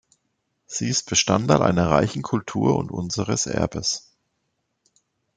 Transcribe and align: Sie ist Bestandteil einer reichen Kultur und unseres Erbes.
Sie 0.65 0.89
ist 0.89 1.07
Bestandteil 1.11 1.61
einer 1.61 1.91
reichen 1.91 2.23
Kultur 2.23 2.75
und 2.75 2.89
unseres 2.89 3.45
Erbes. 3.45 4.15